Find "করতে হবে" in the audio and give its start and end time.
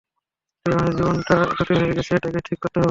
2.59-2.79